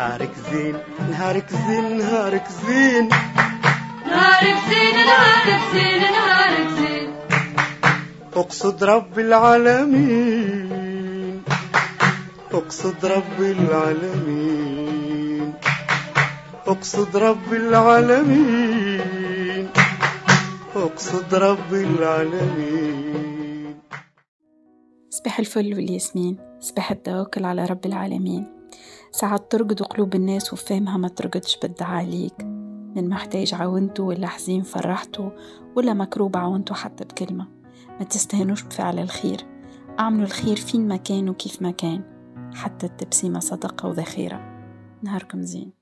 نهارك 0.00 0.34
زين 0.50 0.76
نهارك 1.10 1.48
زين 1.52 1.98
نهارك 1.98 2.46
زين. 2.48 3.08
نهارك 4.06 4.56
زين 4.68 4.96
نهارك 5.10 5.62
زين 5.72 6.02
نهارك 6.16 6.68
زين. 6.78 7.08
أقصد 8.36 8.84
رب 8.84 9.18
العالمين 9.18 10.70
أقصد 12.52 13.06
رب 13.06 13.40
العالمين. 13.40 15.54
أقصد 16.66 17.16
رب 17.16 17.52
العالمين 17.52 19.68
أقصد 20.76 21.34
رب 21.34 21.72
العالمين. 21.72 23.80
صباح 25.10 25.38
الفل 25.38 25.74
والياسمين 25.74 26.36
صباح 26.60 26.90
التوكل 26.90 27.44
على 27.44 27.64
رب 27.64 27.86
العالمين. 27.86 28.59
ساعات 29.12 29.52
ترقد 29.52 29.82
قلوب 29.82 30.14
الناس 30.14 30.52
وفهمها 30.52 30.96
ما 30.96 31.08
ترقدش 31.08 31.58
بالدعاء 31.62 32.06
عليك. 32.06 32.44
من 32.96 33.08
محتاج 33.08 33.54
عاونته 33.54 34.02
ولا 34.02 34.26
حزين 34.26 34.62
فرحته 34.62 35.32
ولا 35.76 35.94
مكروب 35.94 36.36
عاونته 36.36 36.74
حتى 36.74 37.04
بكلمة. 37.04 37.48
ما 38.00 38.04
تستهنوش 38.04 38.62
بفعل 38.62 38.98
الخير. 38.98 39.46
أعملوا 40.00 40.26
الخير 40.26 40.56
فين 40.56 40.88
ما 40.88 40.96
كان 40.96 41.28
وكيف 41.28 41.62
ما 41.62 41.70
كان. 41.70 42.02
حتى 42.54 42.86
التبسيمة 42.86 43.40
صدقة 43.40 43.88
وذخيرة. 43.88 44.40
نهاركم 45.02 45.42
زين. 45.42 45.79